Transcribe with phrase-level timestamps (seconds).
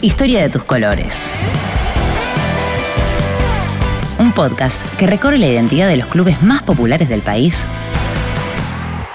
[0.00, 1.28] Historia de tus colores.
[4.20, 7.66] Un podcast que recorre la identidad de los clubes más populares del país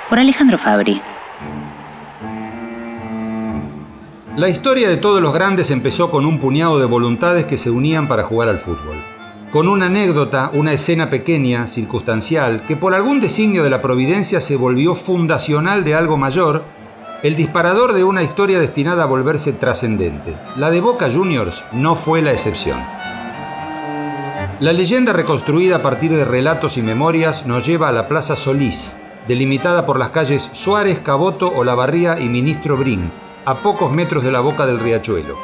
[0.09, 1.01] por Alejandro Fabri.
[4.35, 8.09] La historia de todos los grandes empezó con un puñado de voluntades que se unían
[8.09, 8.97] para jugar al fútbol.
[9.53, 14.57] Con una anécdota, una escena pequeña, circunstancial, que por algún designio de la providencia se
[14.57, 16.65] volvió fundacional de algo mayor,
[17.23, 20.35] el disparador de una historia destinada a volverse trascendente.
[20.57, 22.77] La de Boca Juniors no fue la excepción.
[24.59, 28.97] La leyenda reconstruida a partir de relatos y memorias nos lleva a la Plaza Solís,
[29.25, 33.09] delimitada por las calles Suárez, Caboto, Olavarría y Ministro Brin,
[33.45, 35.37] a pocos metros de la boca del riachuelo.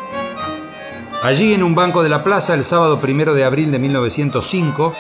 [1.24, 4.94] Allí en un banco de la plaza, el sábado primero de abril de 1905,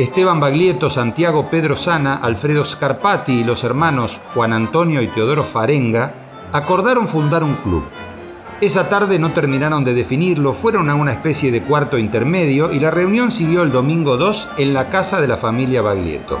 [0.00, 6.14] Esteban Baglietto, Santiago Pedro Sana, Alfredo Scarpati y los hermanos Juan Antonio y Teodoro Farenga
[6.54, 7.84] acordaron fundar un club.
[8.62, 12.90] Esa tarde no terminaron de definirlo, fueron a una especie de cuarto intermedio y la
[12.90, 16.38] reunión siguió el domingo 2 en la casa de la familia Baglietto.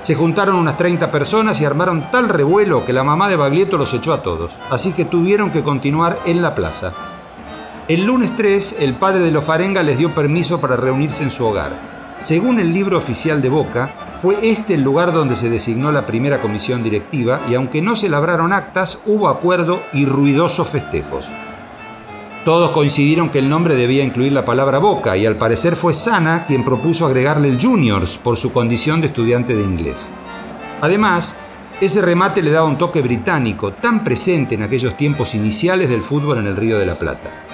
[0.00, 3.94] Se juntaron unas 30 personas y armaron tal revuelo que la mamá de Baglietto los
[3.94, 6.92] echó a todos, así que tuvieron que continuar en la plaza.
[7.86, 11.46] El lunes 3, el padre de los Farenga les dio permiso para reunirse en su
[11.46, 12.01] hogar.
[12.22, 16.38] Según el libro oficial de Boca, fue este el lugar donde se designó la primera
[16.40, 21.28] comisión directiva y aunque no se labraron actas, hubo acuerdo y ruidosos festejos.
[22.44, 26.44] Todos coincidieron que el nombre debía incluir la palabra Boca y al parecer fue Sana
[26.46, 30.12] quien propuso agregarle el Juniors por su condición de estudiante de inglés.
[30.80, 31.34] Además,
[31.80, 36.38] ese remate le daba un toque británico tan presente en aquellos tiempos iniciales del fútbol
[36.38, 37.51] en el Río de la Plata.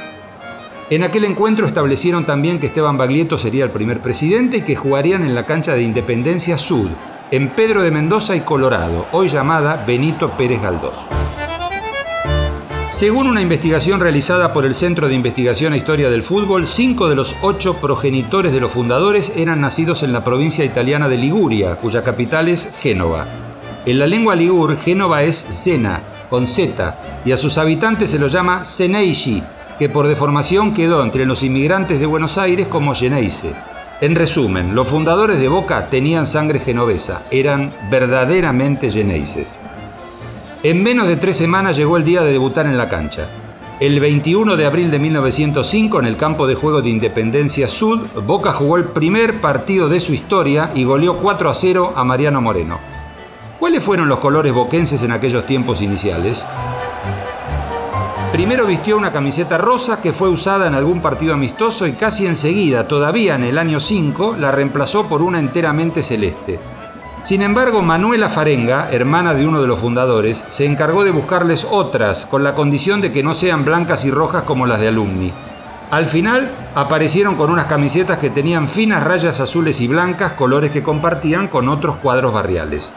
[0.91, 5.22] En aquel encuentro establecieron también que Esteban Baglietto sería el primer presidente y que jugarían
[5.22, 6.89] en la cancha de Independencia Sud,
[7.31, 10.97] en Pedro de Mendoza y Colorado, hoy llamada Benito Pérez Galdós.
[12.89, 17.16] Según una investigación realizada por el Centro de Investigación e Historia del Fútbol, cinco de
[17.16, 22.03] los ocho progenitores de los fundadores eran nacidos en la provincia italiana de Liguria, cuya
[22.03, 23.26] capital es Génova.
[23.84, 26.00] En la lengua ligur, Génova es Sena,
[26.31, 29.43] con Z, y a sus habitantes se los llama Seneishi,
[29.78, 33.55] que por deformación quedó entre los inmigrantes de Buenos Aires como Geneise.
[34.00, 39.59] En resumen, los fundadores de Boca tenían sangre genovesa, eran verdaderamente geneises.
[40.62, 43.28] En menos de tres semanas llegó el día de debutar en la cancha.
[43.81, 48.53] El 21 de abril de 1905, en el campo de juego de Independencia Sud, Boca
[48.53, 52.78] jugó el primer partido de su historia y goleó 4 a 0 a Mariano Moreno.
[53.61, 56.44] ¿Cuáles fueron los colores boquenses en aquellos tiempos iniciales?
[58.33, 62.87] Primero vistió una camiseta rosa que fue usada en algún partido amistoso y casi enseguida,
[62.87, 66.61] todavía en el año 5, la reemplazó por una enteramente celeste.
[67.22, 72.27] Sin embargo, Manuela Farenga, hermana de uno de los fundadores, se encargó de buscarles otras,
[72.27, 75.33] con la condición de que no sean blancas y rojas como las de Alumni.
[75.91, 80.83] Al final, aparecieron con unas camisetas que tenían finas rayas azules y blancas, colores que
[80.83, 82.93] compartían con otros cuadros barriales.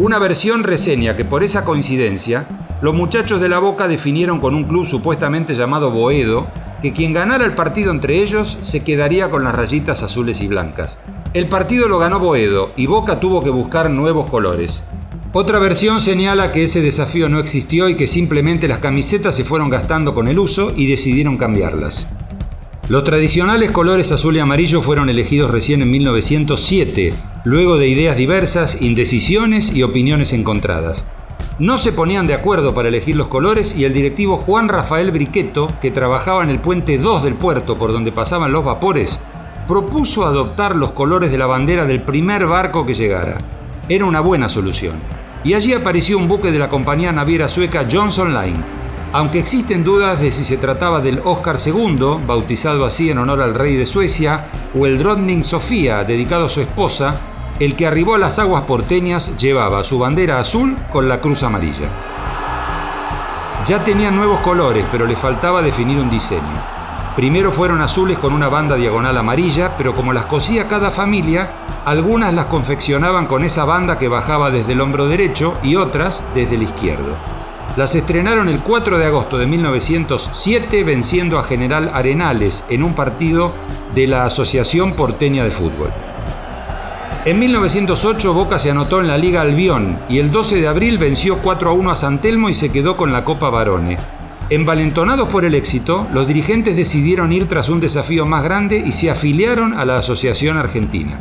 [0.00, 2.46] Una versión reseña que por esa coincidencia
[2.84, 6.48] los muchachos de la Boca definieron con un club supuestamente llamado Boedo
[6.82, 10.98] que quien ganara el partido entre ellos se quedaría con las rayitas azules y blancas.
[11.32, 14.84] El partido lo ganó Boedo y Boca tuvo que buscar nuevos colores.
[15.32, 19.70] Otra versión señala que ese desafío no existió y que simplemente las camisetas se fueron
[19.70, 22.06] gastando con el uso y decidieron cambiarlas.
[22.90, 28.82] Los tradicionales colores azul y amarillo fueron elegidos recién en 1907, luego de ideas diversas,
[28.82, 31.06] indecisiones y opiniones encontradas.
[31.60, 35.68] No se ponían de acuerdo para elegir los colores y el directivo Juan Rafael Briqueto,
[35.80, 39.20] que trabajaba en el puente 2 del puerto por donde pasaban los vapores,
[39.68, 43.38] propuso adoptar los colores de la bandera del primer barco que llegara.
[43.88, 44.96] Era una buena solución.
[45.44, 48.58] Y allí apareció un buque de la compañía naviera sueca Johnson Line.
[49.12, 53.54] Aunque existen dudas de si se trataba del Oscar II, bautizado así en honor al
[53.54, 57.14] rey de Suecia, o el Drottning Sofía, dedicado a su esposa,
[57.60, 61.88] el que arribó a las aguas porteñas llevaba su bandera azul con la cruz amarilla.
[63.66, 66.74] Ya tenían nuevos colores, pero le faltaba definir un diseño.
[67.16, 71.50] Primero fueron azules con una banda diagonal amarilla, pero como las cosía cada familia,
[71.84, 76.56] algunas las confeccionaban con esa banda que bajaba desde el hombro derecho y otras desde
[76.56, 77.16] el izquierdo.
[77.76, 83.52] Las estrenaron el 4 de agosto de 1907 venciendo a General Arenales en un partido
[83.94, 85.92] de la Asociación Porteña de Fútbol.
[87.26, 91.38] En 1908 Boca se anotó en la Liga Albión y el 12 de abril venció
[91.38, 93.96] 4 a 1 a San Telmo y se quedó con la Copa Barone.
[94.50, 99.10] Envalentonados por el éxito, los dirigentes decidieron ir tras un desafío más grande y se
[99.10, 101.18] afiliaron a la Asociación Argentina.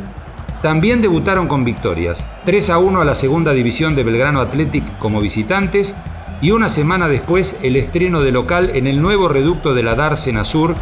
[0.62, 5.22] También debutaron con victorias, 3 a 1 a la segunda división de Belgrano Athletic como
[5.22, 5.96] visitantes
[6.42, 10.44] y una semana después el estreno de local en el nuevo reducto de la Dársena
[10.44, 10.76] Sur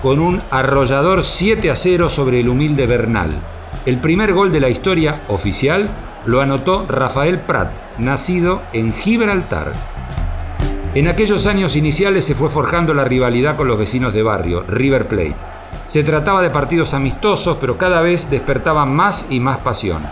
[0.00, 3.34] con un arrollador 7 a 0 sobre el humilde Bernal.
[3.84, 5.90] El primer gol de la historia oficial
[6.24, 9.72] lo anotó Rafael Prat, nacido en Gibraltar.
[10.94, 15.08] En aquellos años iniciales se fue forjando la rivalidad con los vecinos de barrio, River
[15.08, 15.34] Plate.
[15.86, 20.02] Se trataba de partidos amistosos, pero cada vez despertaban más y más pasión.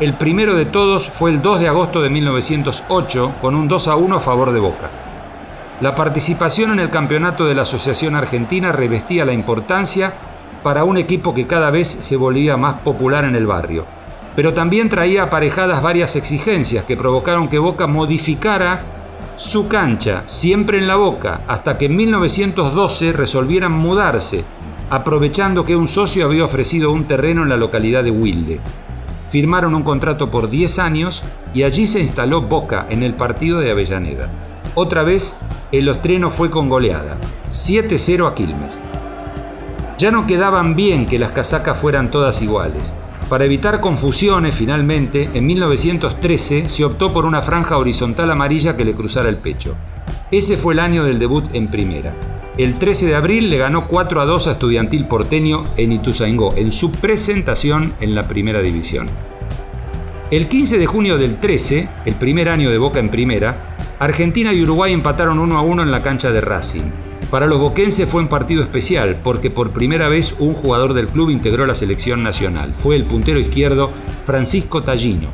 [0.00, 3.96] El primero de todos fue el 2 de agosto de 1908, con un 2 a
[3.96, 4.88] 1 a favor de Boca.
[5.80, 10.14] La participación en el campeonato de la Asociación Argentina revestía la importancia
[10.62, 13.84] para un equipo que cada vez se volvía más popular en el barrio
[14.36, 18.82] pero también traía aparejadas varias exigencias que provocaron que Boca modificara
[19.36, 24.44] su cancha, siempre en la Boca, hasta que en 1912 resolvieran mudarse,
[24.90, 28.60] aprovechando que un socio había ofrecido un terreno en la localidad de Wilde.
[29.30, 31.22] Firmaron un contrato por 10 años
[31.54, 34.28] y allí se instaló Boca en el partido de Avellaneda.
[34.74, 35.36] Otra vez,
[35.72, 37.16] el estreno fue con goleada,
[37.48, 38.80] 7-0 a Quilmes.
[40.00, 42.96] Ya no quedaban bien que las casacas fueran todas iguales.
[43.28, 48.94] Para evitar confusiones, finalmente, en 1913 se optó por una franja horizontal amarilla que le
[48.94, 49.76] cruzara el pecho.
[50.30, 52.14] Ese fue el año del debut en primera.
[52.56, 56.72] El 13 de abril le ganó 4 a 2 a Estudiantil Porteño en Ituzaingó, en
[56.72, 59.10] su presentación en la primera división.
[60.30, 64.62] El 15 de junio del 13, el primer año de Boca en primera, Argentina y
[64.62, 67.09] Uruguay empataron 1 a 1 en la cancha de Racing.
[67.30, 71.30] Para los boquenses fue un partido especial porque por primera vez un jugador del club
[71.30, 72.74] integró la selección nacional.
[72.76, 73.92] Fue el puntero izquierdo
[74.26, 75.28] Francisco Tallino.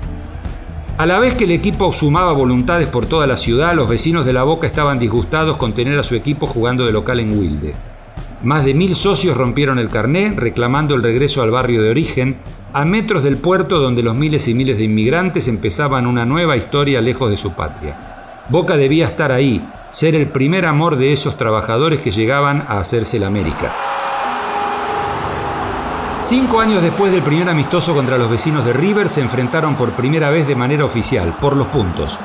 [0.98, 4.34] A la vez que el equipo sumaba voluntades por toda la ciudad, los vecinos de
[4.34, 7.72] la Boca estaban disgustados con tener a su equipo jugando de local en Wilde.
[8.42, 12.36] Más de mil socios rompieron el carné reclamando el regreso al barrio de origen,
[12.74, 17.00] a metros del puerto donde los miles y miles de inmigrantes empezaban una nueva historia
[17.00, 18.44] lejos de su patria.
[18.50, 23.18] Boca debía estar ahí, ser el primer amor de esos trabajadores que llegaban a hacerse
[23.18, 23.72] la América.
[26.20, 30.30] Cinco años después del primer amistoso contra los vecinos de River, se enfrentaron por primera
[30.30, 32.18] vez de manera oficial, por los puntos.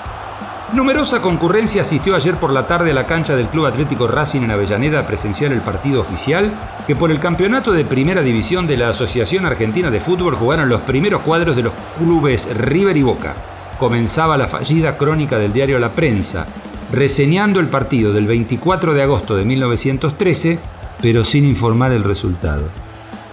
[0.74, 4.52] Numerosa concurrencia asistió ayer por la tarde a la cancha del Club Atlético Racing en
[4.52, 6.50] Avellaneda a presenciar el partido oficial
[6.88, 10.80] que por el campeonato de primera división de la Asociación Argentina de Fútbol jugaron los
[10.82, 13.36] primeros cuadros de los clubes River y Boca.
[13.78, 16.48] Comenzaba la fallida crónica del diario La Prensa,
[16.92, 20.60] reseñando el partido del 24 de agosto de 1913,
[21.02, 22.68] pero sin informar el resultado.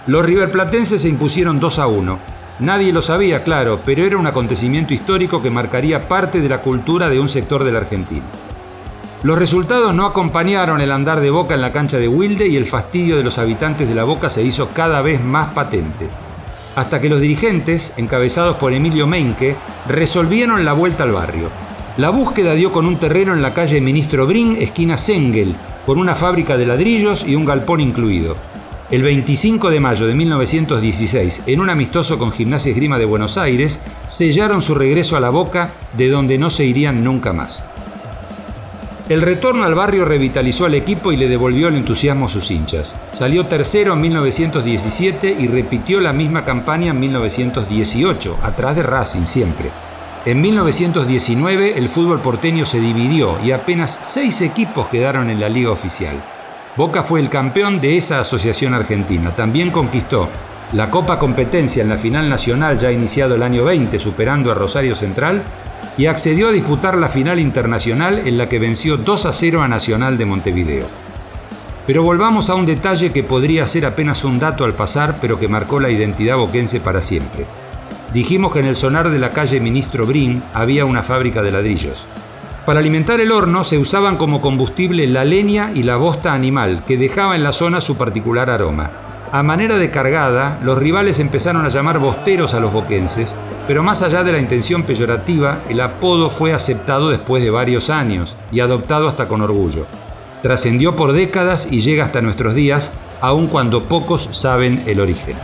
[0.07, 2.19] Los riverplatenses se impusieron 2 a 1.
[2.61, 7.09] Nadie lo sabía, claro, pero era un acontecimiento histórico que marcaría parte de la cultura
[7.09, 8.25] de un sector de la Argentina.
[9.23, 12.67] Los resultados no acompañaron el andar de Boca en la cancha de Wilde y el
[12.67, 16.09] fastidio de los habitantes de la Boca se hizo cada vez más patente.
[16.77, 19.57] Hasta que los dirigentes, encabezados por Emilio Meinke,
[19.89, 21.51] resolvieron la vuelta al barrio.
[21.99, 26.15] La búsqueda dio con un terreno en la calle Ministro Brin, esquina Sengel, con una
[26.15, 28.37] fábrica de ladrillos y un galpón incluido.
[28.89, 33.81] El 25 de mayo de 1916, en un amistoso con Gimnasia Esgrima de Buenos Aires,
[34.07, 37.65] sellaron su regreso a la Boca, de donde no se irían nunca más.
[39.09, 42.95] El retorno al barrio revitalizó al equipo y le devolvió el entusiasmo a sus hinchas.
[43.11, 49.73] Salió tercero en 1917 y repitió la misma campaña en 1918, atrás de Racing siempre.
[50.25, 55.71] En 1919 el fútbol porteño se dividió y apenas seis equipos quedaron en la liga
[55.71, 56.17] oficial.
[56.77, 59.31] Boca fue el campeón de esa asociación argentina.
[59.35, 60.29] También conquistó
[60.73, 64.97] la Copa Competencia en la final nacional ya iniciado el año 20 superando a Rosario
[64.97, 65.43] Central
[65.97, 69.69] y accedió a disputar la final internacional en la que venció 2 a 0 a
[69.69, 70.87] Nacional de Montevideo.
[71.87, 75.49] Pero volvamos a un detalle que podría ser apenas un dato al pasar pero que
[75.49, 77.47] marcó la identidad boquense para siempre.
[78.13, 82.07] Dijimos que en el sonar de la calle Ministro Brin había una fábrica de ladrillos.
[82.65, 86.97] Para alimentar el horno se usaban como combustible la leña y la bosta animal, que
[86.97, 88.91] dejaba en la zona su particular aroma.
[89.31, 93.37] A manera de cargada, los rivales empezaron a llamar bosteros a los boquenses,
[93.67, 98.37] pero más allá de la intención peyorativa, el apodo fue aceptado después de varios años
[98.51, 99.85] y adoptado hasta con orgullo.
[100.43, 105.37] Trascendió por décadas y llega hasta nuestros días, aun cuando pocos saben el origen.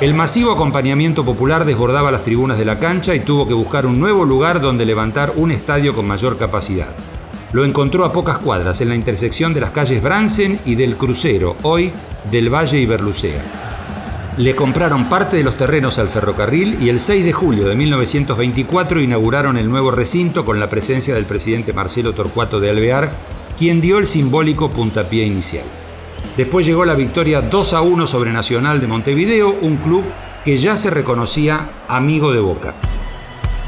[0.00, 4.00] El masivo acompañamiento popular desbordaba las tribunas de la cancha y tuvo que buscar un
[4.00, 6.88] nuevo lugar donde levantar un estadio con mayor capacidad.
[7.52, 11.54] Lo encontró a pocas cuadras, en la intersección de las calles Bransen y del Crucero,
[11.64, 11.92] hoy
[12.30, 13.42] del Valle y Berlucea.
[14.38, 19.02] Le compraron parte de los terrenos al ferrocarril y el 6 de julio de 1924
[19.02, 23.10] inauguraron el nuevo recinto con la presencia del presidente Marcelo Torcuato de Alvear,
[23.58, 25.66] quien dio el simbólico puntapié inicial.
[26.40, 30.04] Después llegó la victoria 2 a 1 sobre Nacional de Montevideo, un club
[30.42, 32.76] que ya se reconocía amigo de Boca.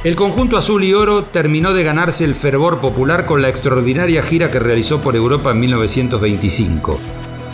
[0.05, 4.51] El conjunto azul y oro terminó de ganarse el fervor popular con la extraordinaria gira
[4.51, 6.99] que realizó por Europa en 1925.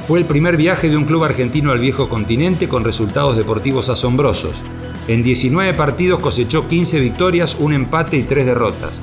[0.06, 4.62] Fue el primer viaje de un club argentino al viejo continente con resultados deportivos asombrosos.
[5.08, 9.02] En 19 partidos cosechó 15 victorias, un empate y 3 derrotas.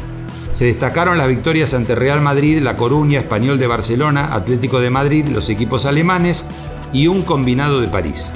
[0.56, 5.28] Se destacaron las victorias ante Real Madrid, La Coruña, Español de Barcelona, Atlético de Madrid,
[5.28, 6.46] los equipos alemanes
[6.94, 8.32] y un combinado de París.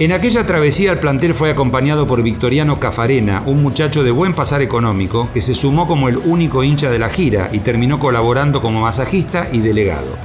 [0.00, 4.62] En aquella travesía el plantel fue acompañado por Victoriano Cafarena, un muchacho de buen pasar
[4.62, 8.80] económico que se sumó como el único hincha de la gira y terminó colaborando como
[8.80, 10.18] masajista y delegado.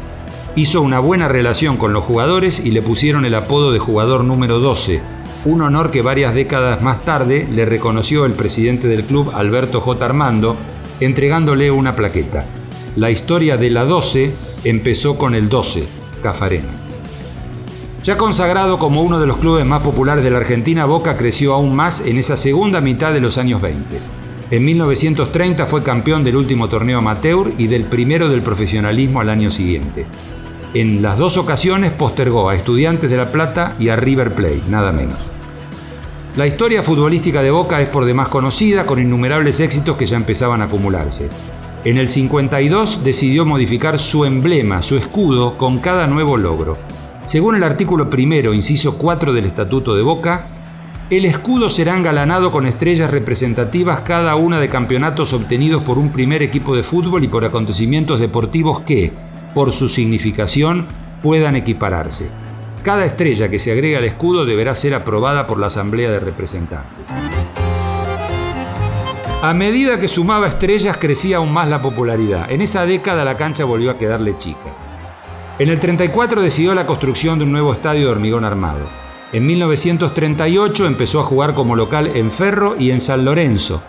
[0.56, 4.58] Hizo una buena relación con los jugadores y le pusieron el apodo de jugador número
[4.58, 5.00] 12,
[5.46, 10.04] un honor que varias décadas más tarde le reconoció el presidente del club Alberto J.
[10.04, 10.56] Armando,
[11.00, 12.46] entregándole una plaqueta.
[12.96, 14.34] La historia de la 12
[14.64, 15.84] empezó con el 12,
[16.24, 16.70] Cafarena.
[18.04, 21.76] Ya consagrado como uno de los clubes más populares de la Argentina, Boca creció aún
[21.76, 24.00] más en esa segunda mitad de los años 20.
[24.52, 29.52] En 1930 fue campeón del último torneo amateur y del primero del profesionalismo al año
[29.52, 30.06] siguiente.
[30.74, 34.92] En las dos ocasiones postergó a Estudiantes de La Plata y a River Plate, nada
[34.92, 35.35] menos.
[36.36, 40.62] La historia futbolística de Boca es por demás conocida, con innumerables éxitos que ya empezaban
[40.62, 41.30] a acumularse.
[41.86, 46.76] En el 52 decidió modificar su emblema, su escudo, con cada nuevo logro.
[47.24, 50.50] Según el artículo primero, inciso 4 del Estatuto de Boca,
[51.10, 56.44] el escudo será engalanado con estrellas representativas cada una de campeonatos obtenidos por un primer
[56.44, 59.14] equipo de fútbol y por acontecimientos deportivos que,
[59.54, 60.86] por su significación,
[61.24, 62.30] puedan equipararse.
[62.86, 67.08] Cada estrella que se agrega al escudo deberá ser aprobada por la Asamblea de Representantes.
[69.42, 72.52] A medida que sumaba estrellas crecía aún más la popularidad.
[72.52, 74.70] En esa década la cancha volvió a quedarle chica.
[75.58, 78.88] En el 34 decidió la construcción de un nuevo estadio de hormigón armado.
[79.34, 83.82] En 1938 empezó a jugar como local en Ferro y en San Lorenzo,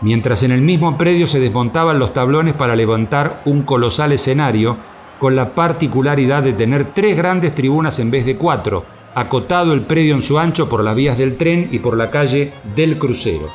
[0.00, 4.78] mientras en el mismo predio se desmontaban los tablones para levantar un colosal escenario
[5.18, 8.84] con la particularidad de tener tres grandes tribunas en vez de cuatro,
[9.14, 12.52] acotado el predio en su ancho por las vías del tren y por la calle
[12.76, 13.48] del crucero.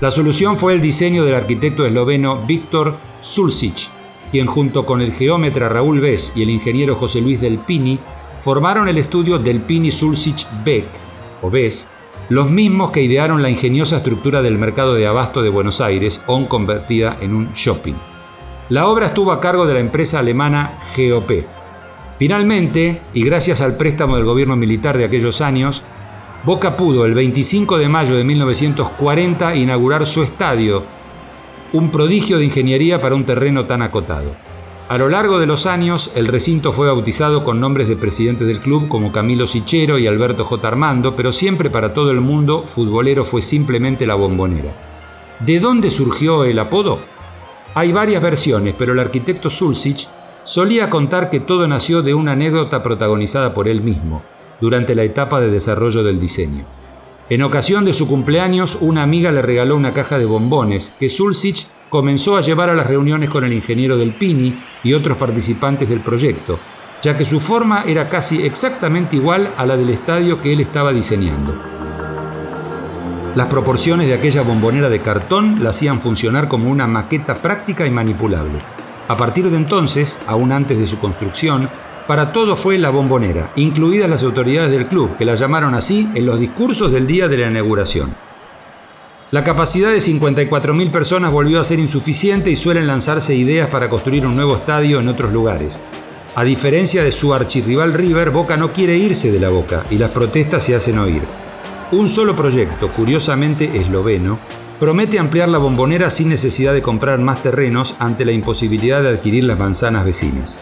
[0.00, 3.88] La solución fue el diseño del arquitecto esloveno Víctor Sulcic,
[4.30, 7.98] quien junto con el geómetra Raúl Bess y el ingeniero José Luis Del Pini
[8.42, 10.84] formaron el estudio Del Pini Sulcich Beck,
[11.40, 11.88] o Bess,
[12.28, 16.46] los mismos que idearon la ingeniosa estructura del mercado de abasto de Buenos Aires, on
[16.46, 18.15] convertida en un shopping.
[18.68, 21.46] La obra estuvo a cargo de la empresa alemana GOP.
[22.18, 25.84] Finalmente, y gracias al préstamo del gobierno militar de aquellos años,
[26.44, 30.82] Boca pudo el 25 de mayo de 1940 inaugurar su estadio,
[31.72, 34.34] un prodigio de ingeniería para un terreno tan acotado.
[34.88, 38.60] A lo largo de los años, el recinto fue bautizado con nombres de presidentes del
[38.60, 40.66] club como Camilo Sichero y Alberto J.
[40.66, 44.72] Armando, pero siempre para todo el mundo, futbolero fue simplemente la bombonera.
[45.40, 46.98] ¿De dónde surgió el apodo?
[47.78, 50.08] Hay varias versiones, pero el arquitecto Sulcich
[50.44, 54.22] solía contar que todo nació de una anécdota protagonizada por él mismo,
[54.62, 56.64] durante la etapa de desarrollo del diseño.
[57.28, 61.66] En ocasión de su cumpleaños, una amiga le regaló una caja de bombones que Sulcich
[61.90, 66.00] comenzó a llevar a las reuniones con el ingeniero del Pini y otros participantes del
[66.00, 66.58] proyecto,
[67.02, 70.94] ya que su forma era casi exactamente igual a la del estadio que él estaba
[70.94, 71.75] diseñando.
[73.36, 77.90] Las proporciones de aquella bombonera de cartón la hacían funcionar como una maqueta práctica y
[77.90, 78.60] manipulable.
[79.08, 81.68] A partir de entonces, aún antes de su construcción,
[82.06, 86.24] para todo fue la bombonera, incluidas las autoridades del club, que la llamaron así en
[86.24, 88.16] los discursos del día de la inauguración.
[89.32, 94.26] La capacidad de 54.000 personas volvió a ser insuficiente y suelen lanzarse ideas para construir
[94.26, 95.78] un nuevo estadio en otros lugares.
[96.36, 100.10] A diferencia de su archirrival River, Boca no quiere irse de la Boca y las
[100.10, 101.45] protestas se hacen oír.
[101.92, 104.40] Un solo proyecto, curiosamente esloveno,
[104.80, 109.44] promete ampliar la bombonera sin necesidad de comprar más terrenos ante la imposibilidad de adquirir
[109.44, 110.58] las manzanas vecinas.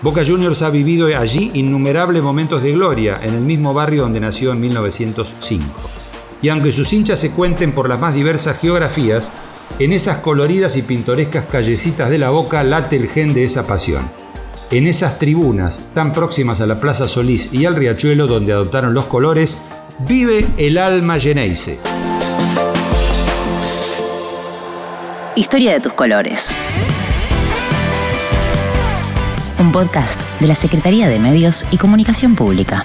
[0.00, 4.52] Boca Juniors ha vivido allí innumerables momentos de gloria en el mismo barrio donde nació
[4.52, 5.66] en 1905.
[6.40, 9.32] Y aunque sus hinchas se cuenten por las más diversas geografías,
[9.78, 14.10] en esas coloridas y pintorescas callecitas de la Boca late el gen de esa pasión.
[14.70, 19.04] En esas tribunas, tan próximas a la Plaza Solís y al riachuelo donde adoptaron los
[19.04, 19.60] colores,
[20.00, 21.78] vive el alma Geneise.
[25.36, 26.54] Historia de tus colores
[29.64, 32.84] un podcast de la Secretaría de Medios y Comunicación Pública.